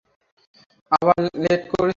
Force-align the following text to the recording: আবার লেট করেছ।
আবার 0.91 1.19
লেট 1.43 1.61
করেছ। 1.71 1.89